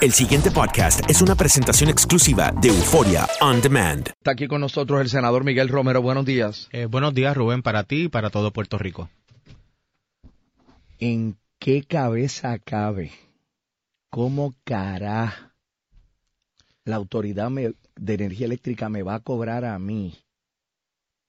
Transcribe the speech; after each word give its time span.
El 0.00 0.12
siguiente 0.12 0.50
podcast 0.52 1.08
es 1.10 1.22
una 1.22 1.34
presentación 1.34 1.90
exclusiva 1.90 2.52
de 2.60 2.68
Euforia 2.68 3.26
On 3.40 3.60
Demand. 3.60 4.08
Está 4.08 4.30
aquí 4.32 4.46
con 4.46 4.60
nosotros 4.60 5.00
el 5.00 5.08
senador 5.08 5.42
Miguel 5.44 5.68
Romero. 5.68 6.02
Buenos 6.02 6.24
días. 6.24 6.68
Eh, 6.72 6.86
buenos 6.86 7.14
días, 7.14 7.36
Rubén, 7.36 7.62
para 7.62 7.82
ti 7.84 8.04
y 8.04 8.08
para 8.08 8.30
todo 8.30 8.52
Puerto 8.52 8.78
Rico. 8.78 9.10
¿En 11.00 11.36
qué 11.58 11.82
cabeza 11.82 12.58
cabe? 12.58 13.10
¿Cómo 14.10 14.54
cara 14.64 15.52
la 16.84 16.96
autoridad 16.96 17.50
me- 17.50 17.74
de 17.96 18.14
energía 18.14 18.46
eléctrica 18.46 18.88
me 18.88 19.02
va 19.02 19.16
a 19.16 19.20
cobrar 19.20 19.64
a 19.64 19.78
mí 19.80 20.14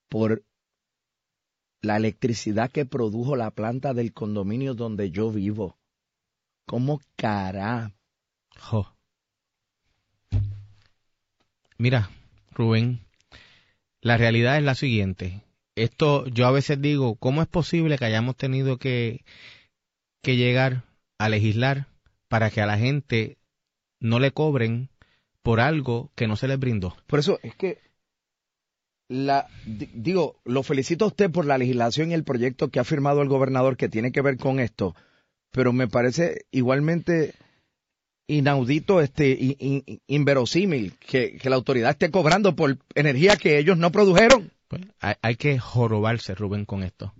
por 0.09 0.43
la 1.81 1.97
electricidad 1.97 2.69
que 2.69 2.85
produjo 2.85 3.35
la 3.35 3.49
planta 3.51 3.93
del 3.95 4.13
condominio 4.13 4.75
donde 4.75 5.09
yo 5.09 5.31
vivo? 5.31 5.75
¿Cómo 6.67 7.01
cara? 7.15 7.93
Jo. 8.59 8.95
Mira, 11.77 12.09
Rubén, 12.51 13.05
la 14.01 14.17
realidad 14.17 14.57
es 14.57 14.63
la 14.63 14.75
siguiente. 14.75 15.41
Esto 15.75 16.27
yo 16.27 16.45
a 16.47 16.51
veces 16.51 16.81
digo, 16.81 17.15
¿cómo 17.15 17.41
es 17.41 17.47
posible 17.47 17.97
que 17.97 18.05
hayamos 18.05 18.35
tenido 18.35 18.77
que, 18.77 19.23
que 20.21 20.35
llegar 20.35 20.83
a 21.17 21.29
legislar 21.29 21.87
para 22.27 22.49
que 22.51 22.61
a 22.61 22.65
la 22.65 22.77
gente 22.77 23.37
no 24.01 24.19
le 24.19 24.31
cobren 24.31 24.89
por 25.41 25.59
algo 25.61 26.11
que 26.15 26.27
no 26.27 26.35
se 26.35 26.47
les 26.49 26.59
brindó? 26.59 26.97
Por 27.07 27.19
eso 27.19 27.39
es 27.43 27.55
que 27.55 27.79
la 29.07 29.47
di- 29.65 29.89
digo, 29.93 30.39
lo 30.43 30.63
felicito 30.63 31.05
a 31.05 31.09
usted 31.09 31.31
por 31.31 31.45
la 31.45 31.57
legislación 31.57 32.11
y 32.11 32.13
el 32.13 32.23
proyecto 32.25 32.69
que 32.69 32.79
ha 32.79 32.83
firmado 32.83 33.21
el 33.21 33.29
gobernador 33.29 33.77
que 33.77 33.89
tiene 33.89 34.11
que 34.11 34.21
ver 34.21 34.37
con 34.37 34.59
esto, 34.59 34.95
pero 35.51 35.71
me 35.73 35.87
parece 35.87 36.45
igualmente 36.51 37.33
inaudito, 38.29 39.01
este, 39.01 39.37
inverosímil 40.07 40.93
que, 40.99 41.37
que 41.37 41.49
la 41.49 41.55
autoridad 41.55 41.91
esté 41.91 42.11
cobrando 42.11 42.55
por 42.55 42.77
energía 42.95 43.35
que 43.37 43.57
ellos 43.57 43.77
no 43.77 43.91
produjeron. 43.91 44.51
Pues, 44.67 44.83
hay, 44.99 45.15
hay 45.21 45.35
que 45.35 45.59
jorobarse, 45.59 46.35
Rubén, 46.35 46.65
con 46.65 46.83
esto. 46.83 47.13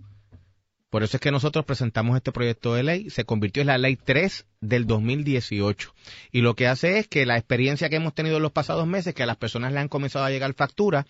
Por 0.88 1.04
eso 1.04 1.16
es 1.16 1.20
que 1.20 1.30
nosotros 1.30 1.64
presentamos 1.64 2.16
este 2.16 2.32
proyecto 2.32 2.74
de 2.74 2.82
ley, 2.82 3.10
se 3.10 3.24
convirtió 3.24 3.60
en 3.60 3.68
la 3.68 3.78
ley 3.78 3.96
3 3.96 4.46
del 4.60 4.86
2018. 4.86 5.94
Y 6.32 6.40
lo 6.40 6.54
que 6.54 6.66
hace 6.66 6.98
es 6.98 7.06
que 7.06 7.26
la 7.26 7.36
experiencia 7.36 7.88
que 7.88 7.96
hemos 7.96 8.14
tenido 8.14 8.38
en 8.38 8.42
los 8.42 8.52
pasados 8.52 8.88
meses, 8.88 9.14
que 9.14 9.22
a 9.22 9.26
las 9.26 9.36
personas 9.36 9.72
le 9.72 9.78
han 9.78 9.88
comenzado 9.88 10.24
a 10.24 10.30
llegar 10.30 10.52
facturas, 10.54 11.06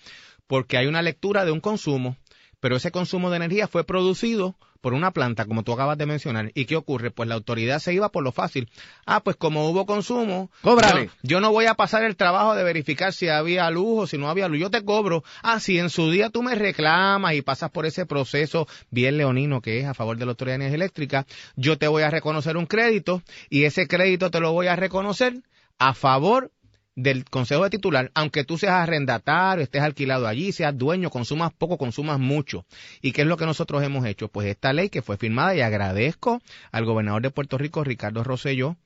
porque 0.47 0.77
hay 0.77 0.87
una 0.87 1.01
lectura 1.01 1.47
de 1.47 1.53
un 1.53 1.61
consumo, 1.61 2.17
pero 2.61 2.77
ese 2.77 2.91
consumo 2.91 3.31
de 3.31 3.37
energía 3.37 3.69
fue 3.69 3.85
producido 3.85 4.57
por 4.81 4.95
una 4.95 5.11
planta, 5.11 5.45
como 5.45 5.63
tú 5.63 5.73
acabas 5.73 5.99
de 5.99 6.07
mencionar. 6.07 6.51
¿Y 6.55 6.65
qué 6.65 6.77
ocurre? 6.77 7.11
Pues 7.11 7.29
la 7.29 7.35
autoridad 7.35 7.79
se 7.79 7.93
iba 7.93 8.09
por 8.11 8.25
lo 8.25 8.33
fácil. 8.33 8.69
Ah, 9.07 9.23
pues 9.23 9.37
como 9.37 9.69
hubo 9.69 9.87
consumo, 9.87 10.51
Cóbrale. 10.63 11.07
yo, 11.07 11.13
yo 11.23 11.41
no 11.41 11.53
voy 11.53 11.67
a 11.67 11.75
pasar 11.75 12.05
el 12.05 12.17
trabajo 12.17 12.55
de 12.55 12.65
verificar 12.65 13.13
si 13.13 13.29
había 13.29 13.71
luz 13.71 14.05
o 14.05 14.07
si 14.07 14.19
no 14.19 14.29
había 14.29 14.49
luz. 14.49 14.59
Yo 14.61 14.71
te 14.71 14.85
cobro. 14.85 15.23
Ah, 15.43 15.61
si 15.61 15.79
en 15.79 15.91
su 15.91 16.11
día 16.11 16.31
tú 16.31 16.43
me 16.43 16.55
reclamas 16.55 17.35
y 17.35 17.43
pasas 17.43 17.71
por 17.71 17.87
ese 17.87 18.07
proceso 18.07 18.67
bien 18.91 19.17
leonino 19.17 19.61
que 19.61 19.81
es 19.81 19.87
a 19.87 19.95
favor 19.95 20.17
de 20.17 20.25
la 20.27 20.31
Autoridad 20.33 20.53
de 20.59 20.65
Energía 20.65 20.77
Eléctrica, 20.77 21.27
yo 21.57 21.79
te 21.79 21.89
voy 21.89 22.03
a 22.03 22.11
reconocer 22.11 22.57
un 22.57 22.67
crédito 22.67 23.23
y 23.49 23.65
ese 23.65 23.87
crédito 23.87 24.31
te 24.31 24.41
lo 24.41 24.53
voy 24.53 24.69
a 24.69 24.77
reconocer 24.77 25.43
a 25.79 25.95
favor 25.95 26.51
del 26.97 27.25
consejo 27.25 27.65
de 27.65 27.71
titular, 27.71 28.11
aunque 28.15 28.45
tú 28.45 28.59
seas 28.59 28.75
arrendatario, 28.75 29.63
estés 29.63 29.83
alquilado 29.83 30.27
allí, 30.27 30.53
seas 30.53 30.77
dueño, 30.77 31.11
consumas 31.11 31.53
poco, 31.53 31.79
consumas 31.79 32.19
mucho. 32.19 32.67
¿Y 33.01 33.13
qué 33.13 33.23
es 33.23 33.29
lo 33.29 33.37
que 33.37 33.47
nosotros 33.47 33.83
hemos 33.83 34.05
hecho? 34.07 34.29
Pues 34.29 34.47
esta 34.49 34.73
ley 34.73 34.91
que 34.91 35.03
fue 35.03 35.17
firmada 35.17 35.55
y 35.55 35.61
agradezco 35.61 36.41
al 36.73 36.85
gobernador 36.85 37.23
de 37.23 37.31
Puerto 37.31 37.59
Rico, 37.59 37.85
Ricardo 37.85 38.25
Rosselló, 38.25 38.77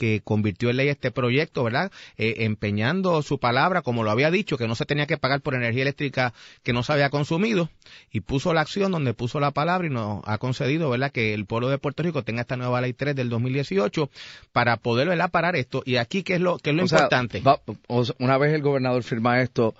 que 0.00 0.22
convirtió 0.24 0.70
en 0.70 0.78
ley 0.78 0.88
este 0.88 1.10
proyecto, 1.10 1.62
¿verdad? 1.62 1.92
Eh, 2.16 2.36
empeñando 2.38 3.20
su 3.20 3.38
palabra, 3.38 3.82
como 3.82 4.02
lo 4.02 4.10
había 4.10 4.30
dicho, 4.30 4.56
que 4.56 4.66
no 4.66 4.74
se 4.74 4.86
tenía 4.86 5.04
que 5.06 5.18
pagar 5.18 5.42
por 5.42 5.54
energía 5.54 5.82
eléctrica 5.82 6.32
que 6.62 6.72
no 6.72 6.82
se 6.82 6.94
había 6.94 7.10
consumido, 7.10 7.68
y 8.10 8.20
puso 8.20 8.54
la 8.54 8.62
acción 8.62 8.92
donde 8.92 9.12
puso 9.12 9.40
la 9.40 9.50
palabra 9.50 9.86
y 9.86 9.90
nos 9.90 10.22
ha 10.24 10.38
concedido, 10.38 10.88
¿verdad?, 10.88 11.12
que 11.12 11.34
el 11.34 11.44
pueblo 11.44 11.68
de 11.68 11.76
Puerto 11.76 12.02
Rico 12.02 12.22
tenga 12.22 12.40
esta 12.40 12.56
nueva 12.56 12.80
ley 12.80 12.94
3 12.94 13.14
del 13.14 13.28
2018 13.28 14.08
para 14.52 14.78
poder, 14.78 15.06
¿verdad?, 15.08 15.30
parar 15.30 15.54
esto. 15.54 15.82
Y 15.84 15.96
aquí, 15.96 16.22
¿qué 16.22 16.36
es 16.36 16.40
lo, 16.40 16.56
qué 16.58 16.70
es 16.70 16.76
lo 16.76 16.84
O 16.84 16.88
sea, 16.88 17.00
importante? 17.00 17.40
va- 17.42 17.60
o 17.86 18.04
sea, 18.06 18.14
una 18.20 18.38
vez 18.38 18.54
el 18.54 18.62
gobernador 18.62 19.02
firma 19.02 19.42
esto, 19.42 19.74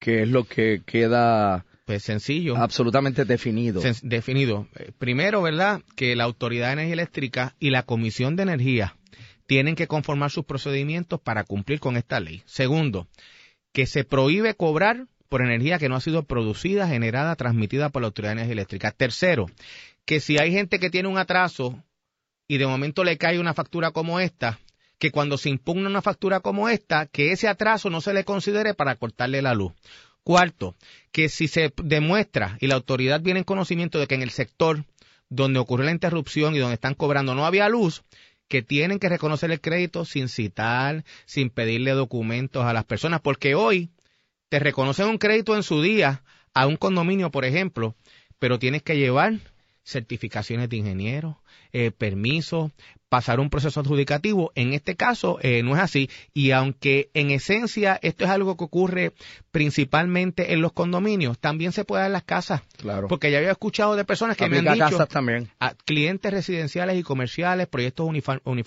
que 0.00 0.22
es 0.22 0.28
lo 0.28 0.44
que 0.44 0.80
queda 0.86 1.66
Pues 1.84 2.02
sencillo. 2.04 2.56
absolutamente 2.56 3.24
definido. 3.24 3.82
Sen- 3.82 4.00
definido. 4.02 4.66
Eh, 4.78 4.92
Primero, 4.98 5.42
¿verdad? 5.42 5.82
Que 5.96 6.14
la 6.16 6.24
Autoridad 6.24 6.68
de 6.68 6.72
Energía 6.74 6.94
Eléctrica 6.94 7.54
y 7.60 7.70
la 7.70 7.82
Comisión 7.82 8.34
de 8.36 8.44
Energía 8.44 8.94
tienen 9.48 9.76
que 9.76 9.86
conformar 9.86 10.30
sus 10.30 10.44
procedimientos 10.44 11.20
para 11.22 11.42
cumplir 11.42 11.80
con 11.80 11.96
esta 11.96 12.20
ley. 12.20 12.42
Segundo, 12.44 13.08
que 13.72 13.86
se 13.86 14.04
prohíbe 14.04 14.54
cobrar 14.54 15.06
por 15.30 15.40
energía 15.40 15.78
que 15.78 15.88
no 15.88 15.96
ha 15.96 16.02
sido 16.02 16.24
producida, 16.24 16.86
generada, 16.86 17.34
transmitida 17.34 17.88
por 17.88 18.02
la 18.02 18.08
Autoridad 18.08 18.32
de 18.32 18.40
Energía 18.42 18.52
Eléctrica. 18.52 18.90
Tercero, 18.92 19.46
que 20.04 20.20
si 20.20 20.38
hay 20.38 20.52
gente 20.52 20.78
que 20.78 20.90
tiene 20.90 21.08
un 21.08 21.16
atraso 21.16 21.82
y 22.46 22.58
de 22.58 22.66
momento 22.66 23.04
le 23.04 23.16
cae 23.16 23.40
una 23.40 23.54
factura 23.54 23.90
como 23.90 24.20
esta, 24.20 24.60
que 24.98 25.10
cuando 25.10 25.38
se 25.38 25.48
impugna 25.48 25.88
una 25.88 26.02
factura 26.02 26.40
como 26.40 26.68
esta, 26.68 27.06
que 27.06 27.32
ese 27.32 27.48
atraso 27.48 27.88
no 27.88 28.02
se 28.02 28.12
le 28.12 28.24
considere 28.24 28.74
para 28.74 28.96
cortarle 28.96 29.40
la 29.40 29.54
luz. 29.54 29.72
Cuarto, 30.24 30.76
que 31.10 31.30
si 31.30 31.48
se 31.48 31.72
demuestra 31.82 32.58
y 32.60 32.66
la 32.66 32.74
autoridad 32.74 33.22
viene 33.22 33.40
en 33.40 33.44
conocimiento 33.44 33.98
de 33.98 34.08
que 34.08 34.14
en 34.14 34.22
el 34.22 34.30
sector 34.30 34.84
donde 35.30 35.58
ocurrió 35.58 35.86
la 35.86 35.92
interrupción 35.92 36.54
y 36.54 36.58
donde 36.58 36.74
están 36.74 36.94
cobrando 36.94 37.34
no 37.34 37.46
había 37.46 37.70
luz, 37.70 38.02
que 38.48 38.62
tienen 38.62 38.98
que 38.98 39.08
reconocer 39.08 39.50
el 39.50 39.60
crédito 39.60 40.04
sin 40.04 40.28
citar, 40.28 41.04
sin 41.26 41.50
pedirle 41.50 41.92
documentos 41.92 42.64
a 42.64 42.72
las 42.72 42.84
personas, 42.84 43.20
porque 43.20 43.54
hoy 43.54 43.90
te 44.48 44.58
reconocen 44.58 45.08
un 45.08 45.18
crédito 45.18 45.54
en 45.54 45.62
su 45.62 45.82
día 45.82 46.24
a 46.54 46.66
un 46.66 46.76
condominio, 46.76 47.30
por 47.30 47.44
ejemplo, 47.44 47.94
pero 48.38 48.58
tienes 48.58 48.82
que 48.82 48.96
llevar 48.96 49.34
certificaciones 49.84 50.68
de 50.68 50.76
ingeniero, 50.76 51.42
eh, 51.72 51.90
permisos, 51.90 52.72
pasar 53.08 53.40
un 53.40 53.50
proceso 53.50 53.80
adjudicativo. 53.80 54.52
En 54.54 54.72
este 54.72 54.96
caso 54.96 55.38
eh, 55.42 55.62
no 55.62 55.74
es 55.74 55.82
así 55.82 56.10
y 56.34 56.50
aunque 56.50 57.10
en 57.14 57.30
esencia 57.30 57.98
esto 58.02 58.24
es 58.24 58.30
algo 58.30 58.56
que 58.56 58.64
ocurre 58.64 59.12
principalmente 59.50 60.52
en 60.52 60.60
los 60.60 60.72
condominios, 60.72 61.38
también 61.38 61.72
se 61.72 61.84
puede 61.84 62.02
dar 62.02 62.08
en 62.08 62.12
las 62.12 62.24
casas. 62.24 62.62
Claro. 62.76 63.08
Porque 63.08 63.30
ya 63.30 63.38
había 63.38 63.50
escuchado 63.50 63.96
de 63.96 64.04
personas 64.04 64.36
que 64.36 64.48
me 64.48 64.58
han 64.58 64.64
dicho 64.64 64.78
casas 64.78 65.08
también. 65.08 65.50
a 65.58 65.74
clientes 65.74 66.32
residenciales 66.32 66.98
y 66.98 67.02
comerciales, 67.02 67.66
proyectos 67.66 68.08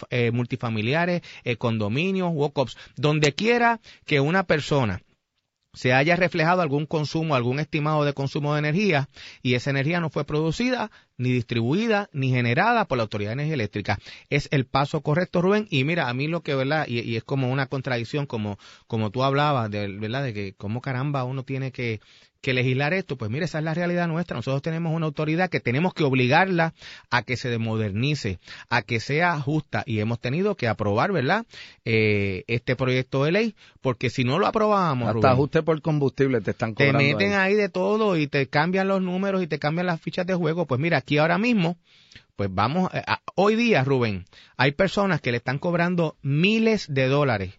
eh, 0.10 0.32
multifamiliares, 0.32 1.22
eh, 1.44 1.56
condominios, 1.58 2.32
walk-ups, 2.34 2.78
donde 2.96 3.34
quiera 3.34 3.80
que 4.06 4.20
una 4.20 4.44
persona 4.44 5.02
se 5.74 5.94
haya 5.94 6.16
reflejado 6.16 6.62
algún 6.62 6.86
consumo, 6.86 7.36
algún 7.36 7.60
estimado 7.60 8.04
de 8.04 8.14
consumo 8.14 8.54
de 8.54 8.60
energía 8.60 9.10
y 9.42 9.56
esa 9.56 9.70
energía 9.70 10.00
no 10.00 10.10
fue 10.10 10.26
producida, 10.26 10.92
ni 11.18 11.32
distribuida, 11.32 12.10
ni 12.14 12.32
generada 12.32 12.86
por 12.86 12.98
la 12.98 13.04
Autoridad 13.04 13.30
de 13.30 13.34
Energía 13.34 13.54
Eléctrica. 13.54 14.00
Es 14.30 14.48
el 14.52 14.66
paso 14.66 15.02
correcto, 15.02 15.42
Rubén. 15.42 15.68
Y 15.70 15.84
mira, 15.84 16.10
a 16.10 16.14
mí 16.14 16.28
lo 16.28 16.42
que, 16.42 16.56
¿verdad? 16.56 16.88
Y, 16.88 17.00
y 17.02 17.16
es 17.16 17.24
como 17.24 17.52
una 17.52 17.68
contradicción, 17.68 18.26
como, 18.26 18.58
como 18.88 19.12
tú 19.12 19.24
hablabas, 19.24 19.70
de, 19.70 19.88
¿verdad? 19.88 20.24
De 20.24 20.34
que 20.34 20.54
cómo 20.54 20.82
caramba 20.82 21.24
uno 21.24 21.44
tiene 21.44 21.72
que, 21.72 22.02
que 22.42 22.54
legislar 22.54 22.94
esto. 22.94 23.18
Pues 23.18 23.30
mira, 23.32 23.46
esa 23.46 23.60
es 23.60 23.64
la 23.64 23.74
realidad 23.74 24.08
nuestra. 24.08 24.36
Nosotros 24.36 24.62
tenemos 24.62 24.94
una 24.94 25.06
autoridad 25.06 25.50
que 25.50 25.60
tenemos 25.60 25.94
que 25.94 26.04
obligarla 26.04 26.74
a 27.10 27.22
que 27.24 27.38
se 27.38 27.56
modernice, 27.58 28.40
a 28.70 28.82
que 28.82 29.00
sea 29.00 29.40
justa. 29.40 29.84
Y 29.86 30.00
hemos 30.00 30.20
tenido 30.20 30.56
que 30.56 30.68
aprobar, 30.68 31.12
¿verdad? 31.12 31.46
Eh, 31.86 32.44
este 32.48 32.76
proyecto 32.76 33.24
de 33.24 33.32
ley, 33.32 33.56
porque 33.82 34.10
si 34.10 34.24
no 34.24 34.40
lo 34.40 34.48
aprobamos, 34.48 35.08
Hasta 35.08 35.14
Rubén, 35.20 35.32
ajuste 35.32 35.64
por 35.64 35.82
combustible 35.82 36.42
te 36.42 36.52
están 36.52 36.74
te 36.74 36.88
cobrando. 36.88 36.98
meten 37.18 37.34
ahí. 37.34 37.52
ahí 37.52 37.56
de 37.56 37.70
todo 37.70 38.18
y 38.18 38.28
te 38.28 38.48
cambian 38.48 38.88
los 38.88 39.02
números 39.02 39.44
y 39.44 39.48
te 39.48 39.60
cambian 39.60 39.86
las 39.88 40.02
fichas 40.02 40.26
de 40.26 40.34
juego. 40.34 40.66
Pues 40.66 40.82
mira, 40.82 40.98
aquí 40.98 41.18
ahora 41.20 41.38
mismo, 41.38 41.78
pues 42.36 42.50
vamos, 42.52 42.90
a- 42.94 43.14
a- 43.14 43.22
hoy 43.36 43.56
día, 43.56 43.84
Rubén, 43.84 44.26
hay 44.58 44.72
personas 44.72 45.22
que 45.22 45.32
le 45.32 45.38
están 45.38 45.60
cobrando 45.60 46.18
miles 46.24 46.86
de 46.92 47.08
dólares 47.08 47.54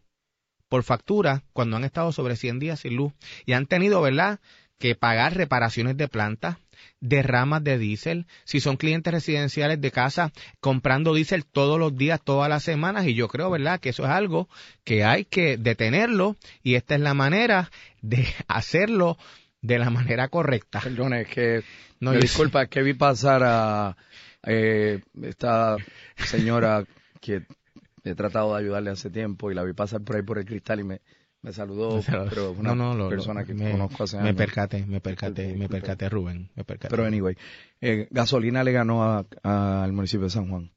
por 0.68 0.82
factura 0.82 1.42
cuando 1.52 1.76
han 1.76 1.84
estado 1.84 2.12
sobre 2.12 2.34
100 2.36 2.58
días 2.58 2.80
sin 2.80 2.96
luz 2.96 3.12
y 3.44 3.52
han 3.52 3.66
tenido, 3.66 4.00
¿verdad?, 4.00 4.40
que 4.82 4.96
pagar 4.96 5.36
reparaciones 5.36 5.96
de 5.96 6.08
plantas, 6.08 6.56
derramas 6.98 7.62
de 7.62 7.78
diésel, 7.78 8.26
si 8.42 8.58
son 8.58 8.76
clientes 8.76 9.12
residenciales 9.12 9.80
de 9.80 9.92
casa 9.92 10.32
comprando 10.58 11.14
diésel 11.14 11.44
todos 11.44 11.78
los 11.78 11.96
días, 11.96 12.20
todas 12.20 12.48
las 12.48 12.64
semanas, 12.64 13.06
y 13.06 13.14
yo 13.14 13.28
creo, 13.28 13.48
¿verdad?, 13.48 13.78
que 13.78 13.90
eso 13.90 14.02
es 14.02 14.10
algo 14.10 14.48
que 14.82 15.04
hay 15.04 15.24
que 15.24 15.56
detenerlo 15.56 16.34
y 16.64 16.74
esta 16.74 16.96
es 16.96 17.00
la 17.00 17.14
manera 17.14 17.70
de 18.00 18.26
hacerlo 18.48 19.16
de 19.60 19.78
la 19.78 19.88
manera 19.90 20.26
correcta. 20.26 20.80
Perdón, 20.80 21.14
es 21.14 21.28
que 21.28 21.62
No, 22.00 22.10
me 22.10 22.16
yo- 22.16 22.22
disculpa, 22.22 22.62
es 22.64 22.68
que 22.68 22.82
vi 22.82 22.94
pasar 22.94 23.42
a 23.44 23.96
eh, 24.44 25.00
esta 25.22 25.76
señora 26.24 26.84
que 27.20 27.42
he 28.02 28.14
tratado 28.16 28.52
de 28.56 28.60
ayudarle 28.64 28.90
hace 28.90 29.10
tiempo 29.10 29.52
y 29.52 29.54
la 29.54 29.62
vi 29.62 29.74
pasar 29.74 30.00
por 30.00 30.16
ahí 30.16 30.22
por 30.22 30.38
el 30.38 30.44
cristal 30.44 30.80
y 30.80 30.84
me, 30.84 31.00
me 31.42 31.52
saludó, 31.52 32.00
pero 32.30 32.52
una 32.52 32.74
no, 32.74 32.92
no, 32.92 32.94
lo- 32.94 33.08
persona 33.08 33.40
lo- 33.40 33.46
que 33.46 33.54
me, 33.54 33.72
conozco 33.72 34.04
hace 34.04 34.16
me 34.16 34.22
años. 34.28 34.36
percaté, 34.36 34.86
me 34.86 35.00
percaté, 35.00 35.42
me 35.42 35.48
Disculpe. 35.54 35.68
percaté, 35.80 36.08
Rubén, 36.08 36.50
me 36.54 36.64
percaté. 36.64 36.90
Pero 36.94 37.04
anyway, 37.06 37.36
eh, 37.80 38.06
gasolina 38.10 38.62
le 38.64 38.72
ganó 38.72 39.02
a- 39.04 39.26
al 39.82 39.92
municipio 39.92 40.24
de 40.24 40.30
San 40.30 40.48
Juan. 40.48 40.70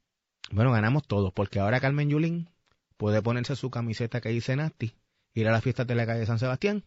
Bueno, 0.50 0.72
ganamos 0.72 1.06
todos, 1.06 1.32
porque 1.32 1.60
ahora 1.60 1.80
Carmen 1.80 2.08
Yulín 2.10 2.50
puede 2.96 3.22
ponerse 3.22 3.54
su 3.56 3.70
camiseta 3.70 4.20
que 4.20 4.28
dice 4.30 4.56
Nasty, 4.56 4.92
ir 5.34 5.48
a 5.48 5.52
las 5.52 5.62
fiestas 5.62 5.86
de 5.86 5.94
la 5.94 6.06
calle 6.06 6.26
San 6.26 6.38
Sebastián. 6.38 6.84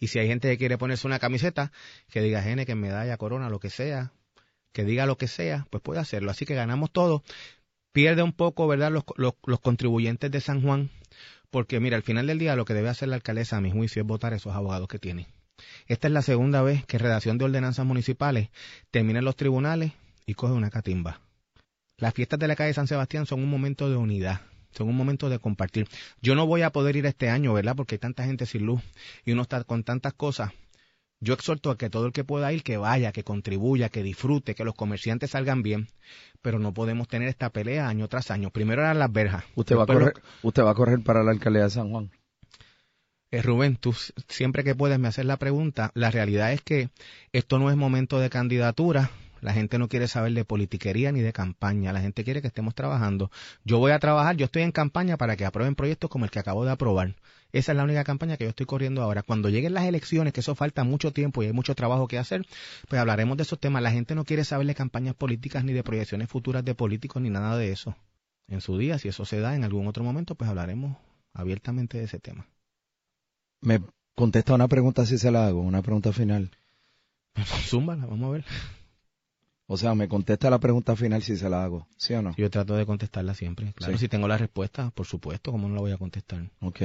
Y 0.00 0.08
si 0.08 0.18
hay 0.18 0.26
gente 0.26 0.48
que 0.48 0.58
quiere 0.58 0.78
ponerse 0.78 1.06
una 1.06 1.20
camiseta 1.20 1.70
que 2.10 2.20
diga 2.22 2.42
Gene, 2.42 2.66
que 2.66 2.74
medalla, 2.74 3.16
corona, 3.18 3.48
lo 3.48 3.60
que 3.60 3.70
sea, 3.70 4.12
que 4.72 4.84
diga 4.84 5.06
lo 5.06 5.16
que 5.16 5.28
sea, 5.28 5.66
pues 5.70 5.80
puede 5.82 6.00
hacerlo. 6.00 6.30
Así 6.32 6.44
que 6.44 6.54
ganamos 6.56 6.90
todos. 6.90 7.22
Pierde 7.92 8.22
un 8.22 8.32
poco, 8.32 8.66
¿verdad?, 8.66 8.90
los, 8.90 9.04
los, 9.16 9.34
los 9.46 9.60
contribuyentes 9.60 10.30
de 10.30 10.40
San 10.40 10.62
Juan, 10.62 10.90
porque 11.50 11.80
mira, 11.80 11.96
al 11.96 12.02
final 12.02 12.26
del 12.26 12.38
día 12.38 12.56
lo 12.56 12.64
que 12.64 12.74
debe 12.74 12.88
hacer 12.88 13.08
la 13.08 13.16
alcaldesa, 13.16 13.56
a 13.56 13.60
mi 13.60 13.70
juicio, 13.70 14.02
es 14.02 14.08
votar 14.08 14.32
a 14.32 14.36
esos 14.36 14.54
abogados 14.54 14.88
que 14.88 14.98
tiene. 14.98 15.26
Esta 15.86 16.08
es 16.08 16.14
la 16.14 16.22
segunda 16.22 16.62
vez 16.62 16.84
que 16.86 16.98
redacción 16.98 17.38
de 17.38 17.44
ordenanzas 17.44 17.84
municipales 17.84 18.48
termina 18.90 19.18
en 19.18 19.24
los 19.24 19.36
tribunales 19.36 19.92
y 20.26 20.34
coge 20.34 20.54
una 20.54 20.70
catimba. 20.70 21.20
Las 21.98 22.14
fiestas 22.14 22.38
de 22.38 22.48
la 22.48 22.56
calle 22.56 22.72
San 22.72 22.86
Sebastián 22.86 23.26
son 23.26 23.42
un 23.42 23.50
momento 23.50 23.90
de 23.90 23.96
unidad, 23.96 24.40
son 24.70 24.88
un 24.88 24.96
momento 24.96 25.28
de 25.28 25.38
compartir. 25.38 25.86
Yo 26.22 26.34
no 26.34 26.46
voy 26.46 26.62
a 26.62 26.70
poder 26.70 26.96
ir 26.96 27.04
este 27.06 27.28
año, 27.28 27.52
¿verdad? 27.52 27.76
Porque 27.76 27.96
hay 27.96 27.98
tanta 27.98 28.24
gente 28.24 28.46
sin 28.46 28.64
luz 28.64 28.80
y 29.24 29.32
uno 29.32 29.42
está 29.42 29.64
con 29.64 29.84
tantas 29.84 30.14
cosas. 30.14 30.52
Yo 31.20 31.34
exhorto 31.34 31.70
a 31.70 31.76
que 31.76 31.90
todo 31.90 32.06
el 32.06 32.12
que 32.12 32.24
pueda 32.24 32.50
ir, 32.52 32.62
que 32.62 32.78
vaya, 32.78 33.12
que 33.12 33.24
contribuya, 33.24 33.90
que 33.90 34.02
disfrute, 34.02 34.54
que 34.54 34.64
los 34.64 34.74
comerciantes 34.74 35.32
salgan 35.32 35.62
bien, 35.62 35.88
pero 36.40 36.58
no 36.58 36.72
podemos 36.72 37.08
tener 37.08 37.28
esta 37.28 37.50
pelea 37.50 37.88
año 37.88 38.08
tras 38.08 38.30
año. 38.30 38.50
Primero 38.50 38.80
eran 38.80 38.98
las 38.98 39.12
verjas. 39.12 39.44
Usted 39.54 39.76
va 39.76 39.82
a 39.82 39.86
correr, 39.86 40.14
usted 40.42 40.62
va 40.62 40.70
a 40.70 40.74
correr 40.74 41.00
para 41.02 41.22
la 41.22 41.32
alcaldía 41.32 41.64
de 41.64 41.70
San 41.70 41.90
Juan. 41.90 42.10
Eh, 43.32 43.42
Rubén, 43.42 43.76
tú 43.76 43.94
siempre 44.28 44.64
que 44.64 44.74
puedes 44.74 44.98
me 44.98 45.08
haces 45.08 45.26
la 45.26 45.36
pregunta. 45.36 45.92
La 45.94 46.10
realidad 46.10 46.52
es 46.52 46.62
que 46.62 46.88
esto 47.32 47.58
no 47.58 47.70
es 47.70 47.76
momento 47.76 48.18
de 48.18 48.30
candidatura. 48.30 49.10
La 49.42 49.52
gente 49.52 49.78
no 49.78 49.88
quiere 49.88 50.08
saber 50.08 50.32
de 50.32 50.44
politiquería 50.44 51.12
ni 51.12 51.20
de 51.20 51.32
campaña. 51.32 51.92
La 51.92 52.00
gente 52.00 52.24
quiere 52.24 52.40
que 52.40 52.48
estemos 52.48 52.74
trabajando. 52.74 53.30
Yo 53.64 53.78
voy 53.78 53.92
a 53.92 53.98
trabajar, 53.98 54.36
yo 54.36 54.46
estoy 54.46 54.62
en 54.62 54.72
campaña 54.72 55.16
para 55.16 55.36
que 55.36 55.44
aprueben 55.44 55.74
proyectos 55.74 56.10
como 56.10 56.24
el 56.24 56.30
que 56.30 56.40
acabo 56.40 56.64
de 56.64 56.72
aprobar. 56.72 57.14
Esa 57.52 57.72
es 57.72 57.76
la 57.76 57.84
única 57.84 58.04
campaña 58.04 58.36
que 58.36 58.44
yo 58.44 58.50
estoy 58.50 58.66
corriendo 58.66 59.02
ahora. 59.02 59.22
Cuando 59.22 59.48
lleguen 59.48 59.74
las 59.74 59.84
elecciones, 59.84 60.32
que 60.32 60.40
eso 60.40 60.54
falta 60.54 60.84
mucho 60.84 61.12
tiempo 61.12 61.42
y 61.42 61.46
hay 61.46 61.52
mucho 61.52 61.74
trabajo 61.74 62.08
que 62.08 62.18
hacer, 62.18 62.46
pues 62.88 63.00
hablaremos 63.00 63.36
de 63.36 63.42
esos 63.42 63.58
temas. 63.58 63.82
La 63.82 63.90
gente 63.90 64.14
no 64.14 64.24
quiere 64.24 64.44
saber 64.44 64.66
de 64.66 64.74
campañas 64.74 65.14
políticas 65.14 65.64
ni 65.64 65.72
de 65.72 65.82
proyecciones 65.82 66.28
futuras 66.28 66.64
de 66.64 66.74
políticos 66.74 67.20
ni 67.22 67.30
nada 67.30 67.56
de 67.56 67.72
eso. 67.72 67.96
En 68.48 68.60
su 68.60 68.78
día, 68.78 68.98
si 68.98 69.08
eso 69.08 69.24
se 69.24 69.40
da 69.40 69.54
en 69.54 69.64
algún 69.64 69.86
otro 69.86 70.02
momento, 70.04 70.34
pues 70.34 70.50
hablaremos 70.50 70.96
abiertamente 71.32 71.98
de 71.98 72.04
ese 72.04 72.18
tema. 72.18 72.46
Me 73.60 73.80
contesta 74.14 74.54
una 74.54 74.68
pregunta 74.68 75.06
si 75.06 75.18
se 75.18 75.30
la 75.30 75.46
hago, 75.46 75.60
una 75.60 75.82
pregunta 75.82 76.12
final. 76.12 76.50
Zúmbala, 77.68 78.06
vamos 78.06 78.28
a 78.28 78.32
ver. 78.32 78.44
O 79.66 79.76
sea, 79.76 79.94
me 79.94 80.08
contesta 80.08 80.50
la 80.50 80.58
pregunta 80.58 80.96
final 80.96 81.22
si 81.22 81.36
se 81.36 81.48
la 81.48 81.62
hago, 81.62 81.86
¿sí 81.96 82.12
o 82.14 82.22
no? 82.22 82.34
Yo 82.36 82.50
trato 82.50 82.74
de 82.74 82.84
contestarla 82.86 83.34
siempre. 83.34 83.72
Claro, 83.74 83.92
Sí. 83.92 84.00
si 84.00 84.08
tengo 84.08 84.26
la 84.26 84.36
respuesta, 84.36 84.90
por 84.90 85.06
supuesto, 85.06 85.52
¿cómo 85.52 85.68
no 85.68 85.76
la 85.76 85.80
voy 85.80 85.92
a 85.92 85.96
contestar? 85.96 86.50
Ok. 86.60 86.80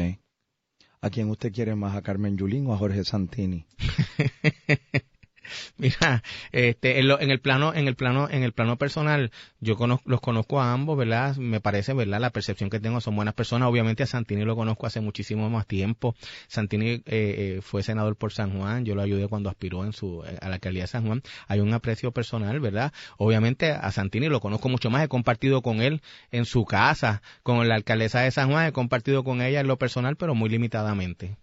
¿A 1.06 1.12
quién 1.12 1.30
usted 1.30 1.54
quiere 1.54 1.76
más, 1.76 1.96
a 1.96 2.02
Carmen 2.02 2.36
Yulín 2.36 2.66
o 2.66 2.74
a 2.74 2.78
Jorge 2.80 3.04
Santini? 3.04 3.68
Mira, 5.78 6.24
este, 6.52 7.00
en, 7.00 7.08
lo- 7.08 7.20
en 7.20 7.32
el 7.32 7.40
plano, 7.40 7.74
en 7.74 7.88
el 7.88 7.96
plano, 7.96 8.30
en 8.30 8.44
el 8.44 8.54
plano 8.54 8.78
personal, 8.78 9.32
yo 9.60 9.76
cono- 9.76 10.02
los 10.06 10.22
conozco 10.22 10.60
a 10.62 10.74
ambos, 10.74 10.98
¿verdad? 10.98 11.36
Me 11.38 11.60
parece, 11.62 11.94
¿verdad? 11.94 12.20
La 12.20 12.30
percepción 12.32 12.70
que 12.70 12.80
tengo 12.80 13.02
son 13.02 13.16
buenas 13.16 13.34
personas. 13.34 13.70
Obviamente 13.70 14.04
a 14.04 14.08
Santini 14.08 14.44
lo 14.44 14.56
conozco 14.56 14.88
hace 14.88 15.02
muchísimo 15.02 15.50
más 15.50 15.68
tiempo. 15.68 16.16
Santini 16.48 16.90
eh, 16.90 17.02
eh, 17.08 17.60
fue 17.62 17.84
senador 17.84 18.16
por 18.16 18.34
San 18.34 18.58
Juan. 18.58 18.86
Yo 18.86 18.96
lo 18.96 19.02
ayudé 19.02 19.28
cuando 19.28 19.50
aspiró 19.50 19.86
en 19.86 19.94
su 19.94 20.24
eh, 20.26 20.38
a 20.42 20.50
la 20.50 20.56
alcaldía 20.56 20.84
de 20.84 20.88
San 20.88 21.06
Juan. 21.06 21.22
Hay 21.48 21.60
un 21.60 21.74
aprecio 21.74 22.12
personal, 22.12 22.60
¿verdad? 22.60 22.94
Obviamente 23.18 23.72
a 23.72 23.92
Santini 23.92 24.28
lo 24.28 24.40
conozco 24.40 24.70
mucho 24.70 24.90
más. 24.90 25.04
He 25.04 25.08
compartido 25.08 25.62
con 25.62 25.82
él 25.82 26.02
en 26.32 26.46
su 26.46 26.66
casa, 26.66 27.22
con 27.44 27.68
la 27.68 27.76
alcaldesa 27.76 28.22
de 28.22 28.32
San 28.32 28.50
Juan. 28.52 28.68
He 28.68 28.72
compartido 28.72 29.24
con 29.24 29.42
ella 29.42 29.60
en 29.60 29.68
lo 29.68 29.78
personal, 29.78 30.16
pero 30.16 30.36
muy 30.36 30.50
limitadamente. 30.50 31.38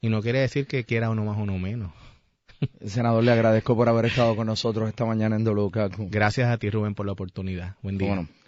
Y 0.00 0.08
no 0.10 0.20
quiere 0.22 0.40
decir 0.40 0.66
que 0.66 0.84
quiera 0.84 1.10
uno 1.10 1.24
más 1.24 1.38
o 1.38 1.42
uno 1.42 1.58
menos. 1.58 1.92
Senador, 2.84 3.22
le 3.24 3.32
agradezco 3.32 3.76
por 3.76 3.88
haber 3.88 4.06
estado 4.06 4.36
con 4.36 4.46
nosotros 4.46 4.88
esta 4.88 5.04
mañana 5.04 5.36
en 5.36 5.44
WKQ. 5.44 6.10
Gracias 6.10 6.48
a 6.50 6.58
ti, 6.58 6.70
Rubén, 6.70 6.94
por 6.94 7.06
la 7.06 7.12
oportunidad. 7.12 7.76
Buen 7.82 7.98
día. 7.98 8.08
Bueno, 8.08 8.28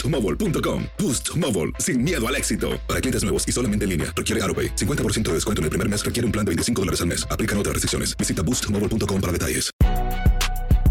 boostmobile.com. 0.00 0.84
Boost 0.98 1.36
Mobile, 1.36 1.72
sin 1.78 2.02
miedo 2.02 2.26
al 2.26 2.34
éxito. 2.34 2.80
Para 2.86 3.00
clientes 3.00 3.22
nuevos 3.22 3.48
y 3.48 3.52
solamente 3.52 3.84
en 3.84 3.90
línea, 3.90 4.12
requiere 4.16 4.42
AroPay. 4.42 4.74
50% 4.74 5.22
de 5.28 5.34
descuento 5.34 5.60
en 5.60 5.64
el 5.64 5.70
primer 5.70 5.88
mes 5.88 6.04
requiere 6.04 6.26
un 6.26 6.32
plan 6.32 6.44
de 6.44 6.50
25 6.50 6.82
dólares 6.82 7.00
al 7.00 7.06
mes. 7.06 7.26
Aplican 7.30 7.56
otras 7.58 7.74
restricciones. 7.74 8.16
Visita 8.16 8.42
boostmobile.com 8.42 9.20
para 9.20 9.32
detalles. 9.32 9.70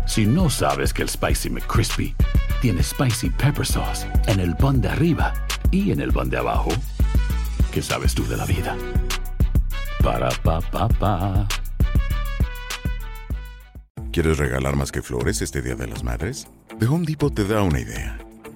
Si 0.08 0.26
no 0.26 0.50
sabes 0.50 0.94
que 0.94 1.04
el 1.04 1.10
Spicy 1.10 1.50
McCrispy 1.50 2.16
tiene 2.62 2.82
Spicy 2.82 3.30
Pepper 3.30 3.66
Sauce 3.66 4.08
en 4.28 4.40
el 4.40 4.56
pan 4.56 4.82
de 4.82 4.90
arriba 4.90 5.34
y 5.72 5.92
en 5.92 6.02
el 6.02 6.12
pan 6.12 6.30
de 6.30 6.38
abajo, 6.38 6.72
¿qué 7.72 7.82
sabes 7.82 8.16
tú 8.16 8.28
de 8.28 8.36
la 8.36 8.46
vida? 8.46 8.76
Para, 10.04 10.30
pa, 10.44 10.62
pa, 10.62 10.88
pa. 10.88 11.48
¿Quieres 14.12 14.40
regalar 14.40 14.76
más 14.76 14.92
que 14.92 15.04
flores 15.04 15.44
este 15.44 15.62
Día 15.62 15.76
de 15.76 15.88
las 15.88 16.04
Madres? 16.04 16.48
The 16.80 16.88
Home 16.88 17.06
Depot 17.06 17.34
te 17.34 17.46
da 17.46 17.62
una 17.62 17.80
idea. 17.80 18.18